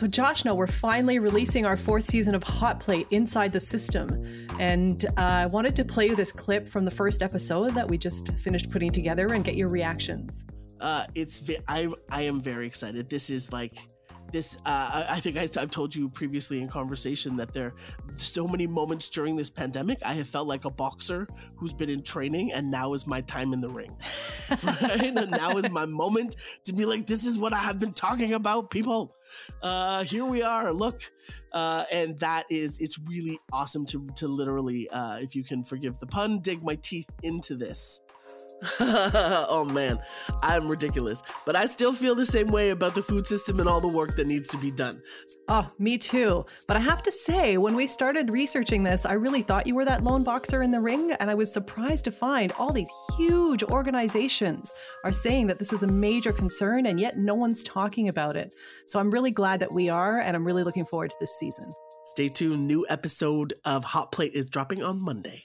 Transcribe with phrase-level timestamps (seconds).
[0.00, 4.08] So, Josh, now we're finally releasing our fourth season of Hot Plate inside the system.
[4.58, 7.98] And uh, I wanted to play you this clip from the first episode that we
[7.98, 10.46] just finished putting together and get your reactions.
[10.80, 13.10] Uh, it's I I am very excited.
[13.10, 13.74] This is like
[14.32, 17.74] this uh, I think I, have told you previously in conversation that there
[18.14, 21.26] so many moments during this pandemic I have felt like a boxer
[21.56, 23.94] who's been in training and now is my time in the ring
[24.64, 25.16] right?
[25.16, 28.32] and now is my moment to be like this is what I have been talking
[28.32, 29.14] about people.
[29.62, 31.00] Uh, here we are look.
[31.52, 35.98] Uh, and that is it's really awesome to to literally uh, if you can forgive
[35.98, 38.00] the pun dig my teeth into this
[38.80, 39.98] oh man,
[40.42, 41.22] I'm ridiculous.
[41.46, 44.16] But I still feel the same way about the food system and all the work
[44.16, 45.02] that needs to be done.
[45.48, 46.44] Oh, me too.
[46.68, 49.84] But I have to say, when we started researching this, I really thought you were
[49.84, 53.62] that lone boxer in the ring, and I was surprised to find all these huge
[53.62, 54.72] organizations
[55.04, 58.52] are saying that this is a major concern, and yet no one's talking about it.
[58.86, 61.68] So I'm really glad that we are, and I'm really looking forward to this season.
[62.06, 62.66] Stay tuned.
[62.66, 65.44] New episode of Hot Plate is dropping on Monday.